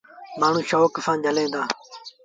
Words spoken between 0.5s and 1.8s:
شوڪ سآݩ جھليٚن دآ۔